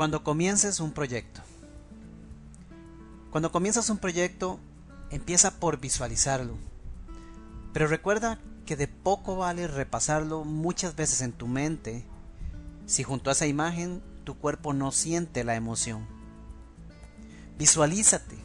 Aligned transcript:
Cuando 0.00 0.24
comiences 0.24 0.80
un 0.80 0.92
proyecto. 0.92 1.42
Cuando 3.30 3.52
comienzas 3.52 3.90
un 3.90 3.98
proyecto, 3.98 4.58
empieza 5.10 5.60
por 5.60 5.78
visualizarlo. 5.78 6.56
Pero 7.74 7.86
recuerda 7.86 8.38
que 8.64 8.76
de 8.76 8.88
poco 8.88 9.36
vale 9.36 9.68
repasarlo 9.68 10.44
muchas 10.44 10.96
veces 10.96 11.20
en 11.20 11.32
tu 11.32 11.48
mente 11.48 12.02
si 12.86 13.02
junto 13.02 13.28
a 13.28 13.34
esa 13.34 13.46
imagen 13.46 14.00
tu 14.24 14.38
cuerpo 14.38 14.72
no 14.72 14.90
siente 14.90 15.44
la 15.44 15.54
emoción. 15.54 16.06
Visualízate. 17.58 18.38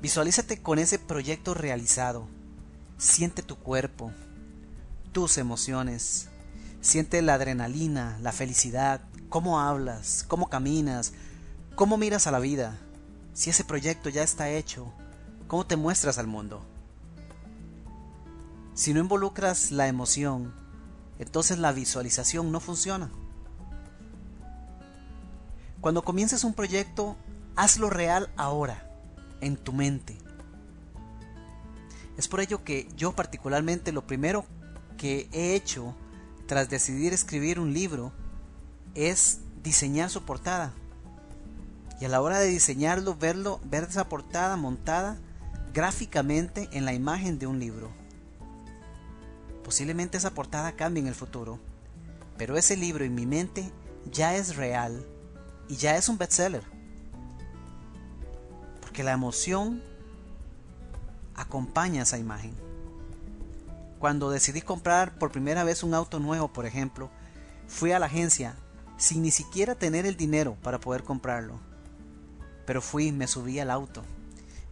Visualízate 0.00 0.62
con 0.62 0.78
ese 0.78 0.98
proyecto 0.98 1.52
realizado. 1.52 2.26
Siente 2.96 3.42
tu 3.42 3.56
cuerpo, 3.56 4.12
tus 5.12 5.36
emociones. 5.36 6.30
Siente 6.80 7.20
la 7.20 7.34
adrenalina, 7.34 8.18
la 8.22 8.32
felicidad, 8.32 9.02
cómo 9.28 9.60
hablas, 9.60 10.24
cómo 10.28 10.48
caminas, 10.48 11.12
cómo 11.74 11.96
miras 11.96 12.26
a 12.26 12.30
la 12.30 12.38
vida. 12.38 12.78
Si 13.32 13.50
ese 13.50 13.64
proyecto 13.64 14.08
ya 14.08 14.22
está 14.22 14.50
hecho, 14.50 14.92
¿cómo 15.48 15.66
te 15.66 15.76
muestras 15.76 16.18
al 16.18 16.26
mundo? 16.26 16.64
Si 18.74 18.92
no 18.92 19.00
involucras 19.00 19.70
la 19.70 19.88
emoción, 19.88 20.54
entonces 21.18 21.58
la 21.58 21.72
visualización 21.72 22.50
no 22.50 22.60
funciona. 22.60 23.10
Cuando 25.80 26.02
comiences 26.02 26.44
un 26.44 26.54
proyecto, 26.54 27.16
hazlo 27.56 27.90
real 27.90 28.32
ahora, 28.36 28.90
en 29.40 29.56
tu 29.56 29.72
mente. 29.72 30.16
Es 32.16 32.28
por 32.28 32.40
ello 32.40 32.64
que 32.64 32.88
yo 32.96 33.12
particularmente 33.12 33.92
lo 33.92 34.06
primero 34.06 34.44
que 34.96 35.28
he 35.32 35.54
hecho 35.54 35.94
tras 36.46 36.68
decidir 36.68 37.12
escribir 37.12 37.58
un 37.58 37.72
libro 37.72 38.12
es 38.94 39.40
diseñar 39.62 40.10
su 40.10 40.24
portada. 40.24 40.72
Y 42.00 42.04
a 42.04 42.08
la 42.08 42.20
hora 42.20 42.38
de 42.38 42.48
diseñarlo, 42.48 43.14
verlo, 43.16 43.60
ver 43.64 43.84
esa 43.84 44.08
portada 44.08 44.56
montada 44.56 45.18
gráficamente 45.72 46.68
en 46.72 46.84
la 46.84 46.92
imagen 46.92 47.38
de 47.38 47.46
un 47.46 47.58
libro. 47.58 47.90
Posiblemente 49.64 50.18
esa 50.18 50.34
portada 50.34 50.72
cambie 50.72 51.00
en 51.00 51.08
el 51.08 51.14
futuro, 51.14 51.58
pero 52.36 52.56
ese 52.56 52.76
libro 52.76 53.04
en 53.04 53.14
mi 53.14 53.26
mente 53.26 53.70
ya 54.10 54.36
es 54.36 54.56
real 54.56 55.04
y 55.68 55.76
ya 55.76 55.96
es 55.96 56.08
un 56.08 56.18
bestseller. 56.18 56.62
Porque 58.80 59.02
la 59.02 59.12
emoción 59.12 59.82
acompaña 61.34 62.02
esa 62.02 62.18
imagen. 62.18 62.54
Cuando 63.98 64.30
decidí 64.30 64.60
comprar 64.60 65.18
por 65.18 65.32
primera 65.32 65.64
vez 65.64 65.82
un 65.82 65.94
auto 65.94 66.20
nuevo, 66.20 66.52
por 66.52 66.66
ejemplo, 66.66 67.10
fui 67.66 67.92
a 67.92 67.98
la 67.98 68.06
agencia 68.06 68.54
sin 69.04 69.20
ni 69.20 69.30
siquiera 69.30 69.74
tener 69.74 70.06
el 70.06 70.16
dinero 70.16 70.56
para 70.62 70.80
poder 70.80 71.04
comprarlo. 71.04 71.60
Pero 72.64 72.80
fui, 72.80 73.12
me 73.12 73.26
subí 73.26 73.60
al 73.60 73.70
auto. 73.70 74.02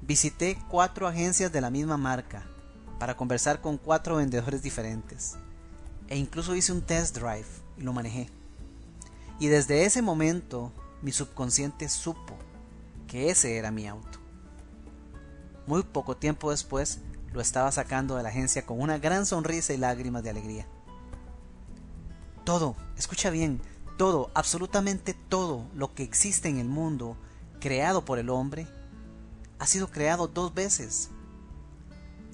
Visité 0.01 0.59
cuatro 0.71 1.07
agencias 1.07 1.53
de 1.53 1.61
la 1.61 1.69
misma 1.69 1.99
marca 1.99 2.43
para 2.99 3.15
conversar 3.15 3.61
con 3.61 3.77
cuatro 3.77 4.17
vendedores 4.17 4.63
diferentes. 4.63 5.35
E 6.09 6.17
incluso 6.17 6.57
hice 6.57 6.73
un 6.73 6.81
test 6.81 7.15
drive 7.15 7.45
y 7.77 7.83
lo 7.83 7.93
manejé. 7.93 8.31
Y 9.39 9.49
desde 9.49 9.85
ese 9.85 10.01
momento 10.01 10.73
mi 11.03 11.13
subconsciente 11.13 11.91
supo 11.91 12.35
que 13.07 13.29
ese 13.29 13.59
era 13.59 13.71
mi 13.71 13.87
auto. 13.87 14.19
Muy 15.67 15.83
poco 15.83 16.17
tiempo 16.17 16.51
después 16.51 17.01
lo 17.35 17.43
estaba 17.43 17.71
sacando 17.71 18.17
de 18.17 18.23
la 18.23 18.31
agencia 18.31 18.65
con 18.65 18.81
una 18.81 18.97
gran 18.97 19.27
sonrisa 19.27 19.75
y 19.75 19.77
lágrimas 19.77 20.23
de 20.23 20.31
alegría. 20.31 20.67
Todo, 22.45 22.77
escucha 22.97 23.29
bien, 23.29 23.61
todo, 24.03 24.33
absolutamente 24.35 25.15
todo 25.15 25.65
lo 25.77 25.95
que 25.95 26.03
existe 26.03 26.49
en 26.49 26.59
el 26.59 26.67
mundo, 26.67 27.17
creado 27.61 28.05
por 28.05 28.19
el 28.19 28.31
hombre, 28.31 28.67
ha 29.61 29.67
sido 29.69 29.87
creado 29.93 30.27
dos 30.27 30.53
veces. 30.53 31.11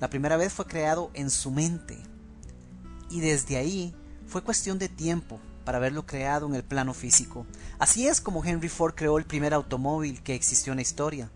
La 0.00 0.08
primera 0.08 0.38
vez 0.38 0.50
fue 0.50 0.64
creado 0.64 1.10
en 1.12 1.28
su 1.28 1.50
mente 1.50 1.98
y 3.10 3.20
desde 3.20 3.58
ahí 3.58 3.94
fue 4.26 4.42
cuestión 4.42 4.78
de 4.78 4.88
tiempo 4.88 5.40
para 5.66 5.78
verlo 5.78 6.06
creado 6.06 6.46
en 6.46 6.54
el 6.54 6.64
plano 6.64 6.94
físico. 6.94 7.44
Así 7.78 8.08
es 8.08 8.22
como 8.22 8.42
Henry 8.42 8.70
Ford 8.70 8.94
creó 8.94 9.18
el 9.18 9.26
primer 9.26 9.52
automóvil 9.52 10.22
que 10.22 10.34
existió 10.34 10.72
en 10.72 10.76
la 10.76 10.82
historia. 10.88 11.30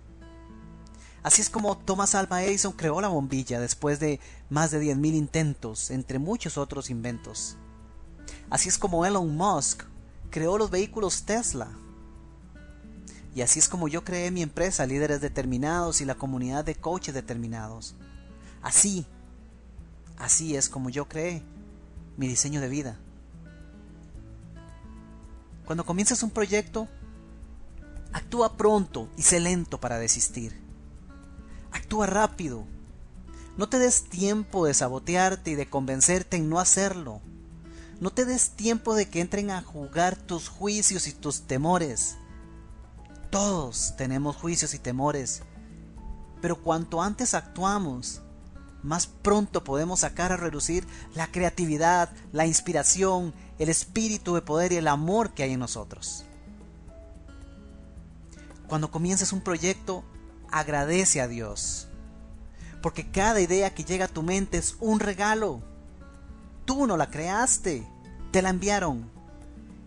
Así 1.22 1.42
es 1.42 1.50
como 1.50 1.76
Thomas 1.76 2.14
Alva 2.14 2.42
Edison 2.42 2.72
creó 2.72 3.02
la 3.02 3.08
bombilla 3.08 3.60
después 3.60 4.00
de 4.00 4.18
más 4.48 4.70
de 4.70 4.82
10.000 4.82 5.14
intentos, 5.14 5.90
entre 5.90 6.18
muchos 6.18 6.56
otros 6.56 6.88
inventos. 6.88 7.58
Así 8.48 8.70
es 8.70 8.78
como 8.78 9.04
Elon 9.04 9.36
Musk 9.36 9.91
creó 10.32 10.58
los 10.58 10.70
vehículos 10.70 11.22
Tesla. 11.22 11.68
Y 13.34 13.42
así 13.42 13.60
es 13.60 13.68
como 13.68 13.86
yo 13.86 14.02
creé 14.02 14.32
mi 14.32 14.42
empresa, 14.42 14.86
líderes 14.86 15.20
determinados 15.20 16.00
y 16.00 16.04
la 16.04 16.16
comunidad 16.16 16.64
de 16.64 16.74
coaches 16.74 17.14
determinados. 17.14 17.94
Así, 18.62 19.06
así 20.18 20.56
es 20.56 20.68
como 20.68 20.90
yo 20.90 21.08
creé 21.08 21.42
mi 22.16 22.26
diseño 22.26 22.60
de 22.60 22.68
vida. 22.68 22.98
Cuando 25.66 25.84
comienzas 25.84 26.22
un 26.22 26.30
proyecto, 26.30 26.88
actúa 28.12 28.56
pronto 28.56 29.08
y 29.16 29.22
sé 29.22 29.38
lento 29.38 29.80
para 29.80 29.98
desistir. 29.98 30.60
Actúa 31.70 32.06
rápido. 32.06 32.64
No 33.56 33.68
te 33.68 33.78
des 33.78 34.04
tiempo 34.04 34.66
de 34.66 34.74
sabotearte 34.74 35.50
y 35.50 35.54
de 35.54 35.68
convencerte 35.68 36.38
en 36.38 36.48
no 36.48 36.58
hacerlo. 36.58 37.20
No 38.02 38.10
te 38.10 38.24
des 38.24 38.50
tiempo 38.50 38.96
de 38.96 39.08
que 39.08 39.20
entren 39.20 39.52
a 39.52 39.62
jugar 39.62 40.16
tus 40.16 40.48
juicios 40.48 41.06
y 41.06 41.12
tus 41.12 41.42
temores. 41.42 42.16
Todos 43.30 43.94
tenemos 43.96 44.34
juicios 44.34 44.74
y 44.74 44.80
temores, 44.80 45.42
pero 46.40 46.60
cuanto 46.60 47.00
antes 47.00 47.32
actuamos, 47.32 48.20
más 48.82 49.06
pronto 49.06 49.62
podemos 49.62 50.00
sacar 50.00 50.32
a 50.32 50.36
relucir 50.36 50.84
la 51.14 51.28
creatividad, 51.28 52.10
la 52.32 52.44
inspiración, 52.44 53.32
el 53.60 53.68
espíritu 53.68 54.34
de 54.34 54.42
poder 54.42 54.72
y 54.72 54.78
el 54.78 54.88
amor 54.88 55.32
que 55.32 55.44
hay 55.44 55.52
en 55.52 55.60
nosotros. 55.60 56.24
Cuando 58.66 58.90
comiences 58.90 59.32
un 59.32 59.42
proyecto, 59.42 60.02
agradece 60.50 61.20
a 61.20 61.28
Dios, 61.28 61.86
porque 62.82 63.08
cada 63.12 63.40
idea 63.40 63.72
que 63.72 63.84
llega 63.84 64.06
a 64.06 64.08
tu 64.08 64.24
mente 64.24 64.58
es 64.58 64.74
un 64.80 64.98
regalo. 64.98 65.62
Tú 66.72 66.86
no 66.86 66.96
la 66.96 67.10
creaste, 67.10 67.86
te 68.30 68.40
la 68.40 68.48
enviaron 68.48 69.10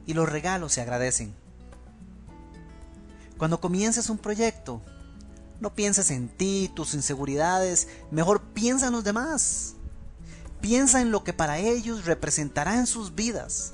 y 0.06 0.14
los 0.14 0.30
regalos 0.30 0.72
se 0.74 0.82
agradecen. 0.82 1.34
Cuando 3.40 3.60
comiences 3.60 4.08
un 4.12 4.20
proyecto, 4.20 4.84
no 5.60 5.74
pienses 5.74 6.12
en 6.12 6.30
ti, 6.30 6.72
tus 6.76 6.94
inseguridades, 6.94 7.88
mejor 8.12 8.40
piensa 8.54 8.86
en 8.86 8.92
los 8.94 9.04
demás. 9.04 9.74
Piensa 10.62 11.02
en 11.02 11.10
lo 11.10 11.24
que 11.24 11.34
para 11.34 11.58
ellos 11.58 12.06
representará 12.06 12.76
en 12.76 12.86
sus 12.86 13.16
vidas. 13.16 13.74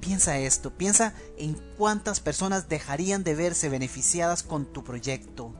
Piensa 0.00 0.38
esto, 0.38 0.72
piensa 0.72 1.12
en 1.36 1.60
cuántas 1.76 2.20
personas 2.20 2.70
dejarían 2.70 3.22
de 3.22 3.34
verse 3.34 3.68
beneficiadas 3.68 4.42
con 4.42 4.64
tu 4.64 4.82
proyecto. 4.82 5.52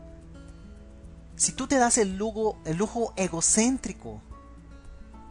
Si 1.37 1.53
tú 1.53 1.67
te 1.67 1.77
das 1.77 1.99
el 1.99 2.17
lujo, 2.17 2.59
el 2.65 2.79
lujo 2.79 3.13
egocéntrico 3.17 4.23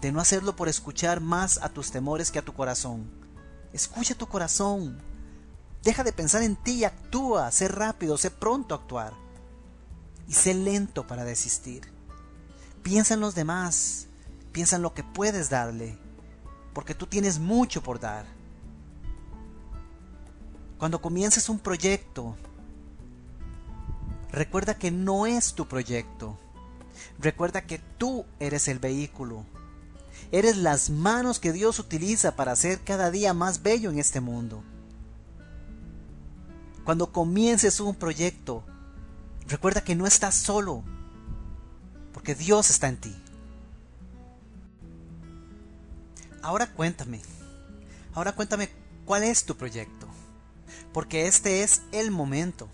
de 0.01 0.11
no 0.11 0.19
hacerlo 0.19 0.55
por 0.55 0.69
escuchar 0.69 1.21
más 1.21 1.57
a 1.61 1.69
tus 1.69 1.91
temores 1.91 2.31
que 2.31 2.39
a 2.39 2.45
tu 2.45 2.53
corazón. 2.53 3.09
Escucha 3.73 4.15
tu 4.15 4.27
corazón. 4.27 5.01
Deja 5.83 6.03
de 6.03 6.13
pensar 6.13 6.43
en 6.43 6.55
ti 6.55 6.79
y 6.79 6.83
actúa. 6.83 7.51
Sé 7.51 7.67
rápido, 7.67 8.17
sé 8.17 8.29
pronto 8.29 8.75
a 8.75 8.77
actuar. 8.77 9.13
Y 10.27 10.33
sé 10.33 10.53
lento 10.53 11.07
para 11.07 11.23
desistir. 11.23 11.91
Piensa 12.83 13.15
en 13.15 13.21
los 13.21 13.33
demás. 13.33 14.07
Piensa 14.51 14.75
en 14.75 14.83
lo 14.83 14.93
que 14.93 15.03
puedes 15.03 15.49
darle. 15.49 15.97
Porque 16.73 16.93
tú 16.93 17.07
tienes 17.07 17.39
mucho 17.39 17.81
por 17.81 17.99
dar. 17.99 18.25
Cuando 20.77 21.01
comiences 21.01 21.49
un 21.49 21.57
proyecto, 21.57 22.35
recuerda 24.31 24.77
que 24.77 24.91
no 24.91 25.25
es 25.25 25.55
tu 25.55 25.67
proyecto. 25.67 26.37
Recuerda 27.17 27.63
que 27.63 27.79
tú 27.79 28.25
eres 28.39 28.67
el 28.67 28.77
vehículo 28.77 29.43
Eres 30.31 30.57
las 30.57 30.89
manos 30.89 31.39
que 31.39 31.53
Dios 31.53 31.79
utiliza 31.79 32.35
para 32.35 32.51
hacer 32.51 32.81
cada 32.83 33.11
día 33.11 33.33
más 33.33 33.63
bello 33.63 33.89
en 33.89 33.99
este 33.99 34.19
mundo. 34.19 34.63
Cuando 36.83 37.11
comiences 37.11 37.79
un 37.79 37.95
proyecto, 37.95 38.63
recuerda 39.47 39.83
que 39.83 39.95
no 39.95 40.05
estás 40.05 40.35
solo, 40.35 40.83
porque 42.13 42.35
Dios 42.35 42.69
está 42.69 42.87
en 42.87 42.97
ti. 42.97 43.15
Ahora 46.41 46.71
cuéntame, 46.71 47.21
ahora 48.13 48.33
cuéntame 48.33 48.69
cuál 49.05 49.23
es 49.23 49.43
tu 49.43 49.57
proyecto, 49.57 50.07
porque 50.93 51.27
este 51.27 51.63
es 51.63 51.81
el 51.91 52.11
momento. 52.11 52.69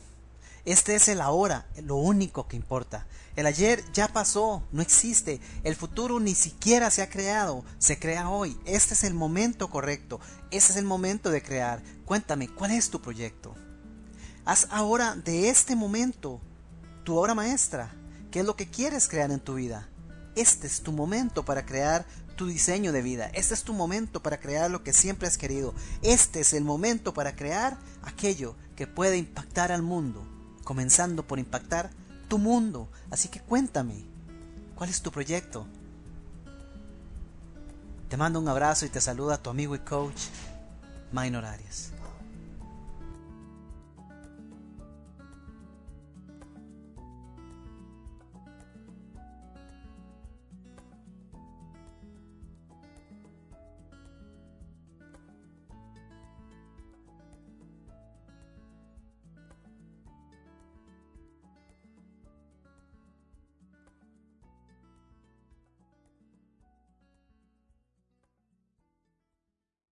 Este 0.65 0.95
es 0.95 1.09
el 1.09 1.19
ahora, 1.19 1.67
lo 1.83 1.97
único 1.97 2.47
que 2.47 2.55
importa. 2.55 3.05
El 3.35 3.47
ayer 3.47 3.83
ya 3.91 4.07
pasó, 4.07 4.63
no 4.71 4.81
existe. 4.81 5.41
El 5.63 5.75
futuro 5.75 6.19
ni 6.19 6.35
siquiera 6.35 6.89
se 6.89 7.01
ha 7.01 7.09
creado, 7.09 7.65
se 7.79 7.99
crea 7.99 8.29
hoy. 8.29 8.57
Este 8.65 8.93
es 8.93 9.03
el 9.03 9.13
momento 9.13 9.69
correcto. 9.69 10.21
Este 10.51 10.71
es 10.71 10.77
el 10.77 10.85
momento 10.85 11.31
de 11.31 11.43
crear. 11.43 11.81
Cuéntame, 12.05 12.47
¿cuál 12.47 12.71
es 12.71 12.89
tu 12.89 13.01
proyecto? 13.01 13.55
Haz 14.45 14.67
ahora 14.71 15.15
de 15.15 15.49
este 15.49 15.75
momento 15.75 16.39
tu 17.03 17.17
obra 17.17 17.35
maestra. 17.35 17.93
¿Qué 18.31 18.39
es 18.39 18.45
lo 18.45 18.55
que 18.55 18.69
quieres 18.69 19.07
crear 19.07 19.31
en 19.31 19.39
tu 19.39 19.55
vida? 19.55 19.89
Este 20.35 20.67
es 20.67 20.81
tu 20.81 20.91
momento 20.91 21.43
para 21.43 21.65
crear 21.65 22.05
tu 22.35 22.47
diseño 22.47 22.91
de 22.91 23.01
vida. 23.01 23.29
Este 23.33 23.53
es 23.53 23.63
tu 23.63 23.73
momento 23.73 24.23
para 24.23 24.39
crear 24.39 24.71
lo 24.71 24.83
que 24.83 24.93
siempre 24.93 25.27
has 25.27 25.37
querido. 25.37 25.73
Este 26.01 26.39
es 26.39 26.53
el 26.53 26.63
momento 26.63 27.13
para 27.13 27.35
crear 27.35 27.77
aquello 28.01 28.55
que 28.75 28.87
puede 28.87 29.17
impactar 29.17 29.71
al 29.71 29.81
mundo, 29.81 30.27
comenzando 30.63 31.23
por 31.23 31.39
impactar 31.39 31.89
tu 32.27 32.37
mundo. 32.37 32.89
Así 33.09 33.29
que 33.29 33.39
cuéntame, 33.39 34.03
¿cuál 34.75 34.89
es 34.89 35.01
tu 35.01 35.11
proyecto? 35.11 35.65
Te 38.09 38.17
mando 38.17 38.39
un 38.39 38.47
abrazo 38.47 38.85
y 38.85 38.89
te 38.89 39.01
saluda 39.01 39.37
tu 39.37 39.49
amigo 39.49 39.75
y 39.75 39.79
coach, 39.79 40.27
Minor 41.11 41.45
Arias. 41.45 41.92